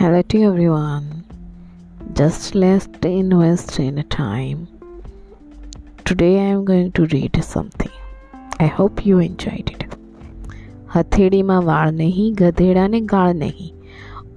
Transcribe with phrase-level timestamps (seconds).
[0.00, 1.24] Hello to everyone.
[2.14, 4.68] Just let's invest in a time.
[6.04, 7.90] Today I am going to read something.
[8.60, 9.84] I hope you enjoyed it.
[10.88, 13.72] હથેળીમાં વાળ નહીં ગધેડાને ગાળ નહીં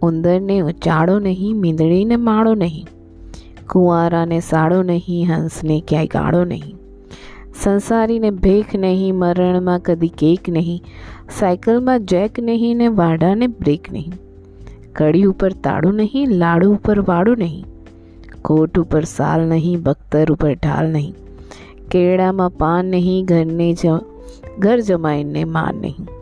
[0.01, 2.87] ઉંદરને ઉચાળો નહીં મીંદડીને માળો નહીં
[3.67, 6.77] કુંવારાને સાડો નહીં હંસને ક્યાંય ગાળો નહીં
[7.53, 10.81] સંસારીને ભેખ નહીં મરણમાં કદી કેક નહીં
[11.39, 14.22] સાયકલમાં જેક નહીં ને વાડાને બ્રેક નહીં
[14.94, 17.64] કડી ઉપર તાળું નહીં લાડુ ઉપર વાળું નહીં
[18.42, 21.14] કોટ ઉપર સાલ નહીં બખ્તર ઉપર ઢાલ નહીં
[21.88, 23.94] કેળામાં પાન નહીં ઘરને જ
[24.58, 26.12] ઘર જમાઈને માન નહીં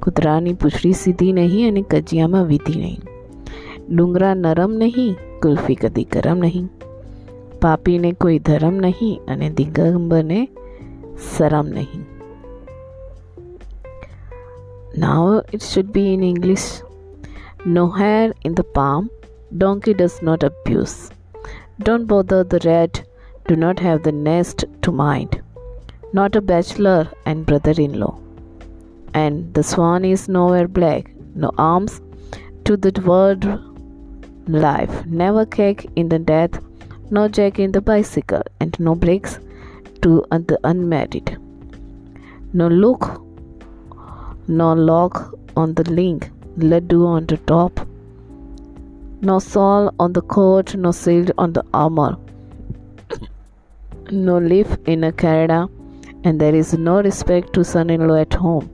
[0.00, 3.02] કૂતરાની પૂછડી સીધી નહીં અને કજિયામાં વિધિ નહીં
[3.90, 6.68] ડુંગરા નરમ નહીં કુલ્ફી કદી ગરમ નહીં
[7.60, 10.40] પાપીને કોઈ ધરમ નહીં અને દિગંબરને
[11.28, 12.04] શરમ નહીં
[14.96, 16.68] now it should be in English.
[17.64, 19.10] No hair in the palm,
[19.56, 21.10] donkey does not abuse.
[21.80, 23.04] Don't bother the red,
[23.48, 25.42] do not have the nest to mind.
[26.12, 28.18] Not a bachelor and brother in law.
[29.12, 32.00] And the swan is nowhere black, no arms
[32.64, 33.44] to the word
[34.48, 36.60] life, never cake in the death,
[37.10, 39.38] no jack in the bicycle, and no brakes
[40.02, 41.36] to the unmarried.
[42.52, 43.22] No look,
[44.46, 47.80] no lock on the link, laddu on the top,
[49.20, 52.16] no soul on the coat, no shield on the armor,
[54.10, 55.68] no leaf in a Canada,
[56.24, 58.68] and there is no respect to son in law at home.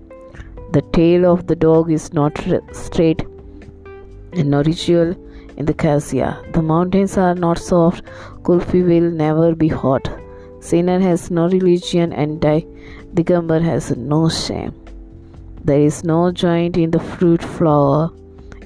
[0.73, 2.39] The tail of the dog is not
[2.73, 3.23] straight,
[4.33, 5.15] and no ritual
[5.57, 6.43] in the cassia.
[6.53, 8.05] The mountains are not soft,
[8.43, 10.09] Kulfi will never be hot.
[10.61, 14.75] Sinner has no religion, and Digambar has no shame.
[15.65, 18.11] There is no joint in the fruit flower.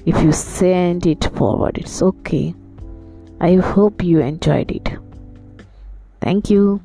[0.05, 2.53] If you send it forward, it's okay.
[3.39, 4.89] I hope you enjoyed it.
[6.19, 6.81] Thank you.